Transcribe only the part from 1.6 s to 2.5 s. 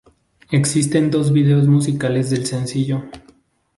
musicales del